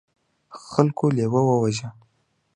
خلکو 0.69 1.05
لیوه 1.17 1.41
وواژه. 1.45 1.87